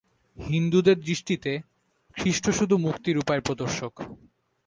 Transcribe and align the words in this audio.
হিন্দুদের 0.37 0.97
দৃষ্টিতে 0.99 1.51
খ্রীষ্ট 2.17 2.45
শুধু 2.49 2.75
মুক্তির 2.77 3.15
উপায়-প্রদর্শক। 3.17 3.93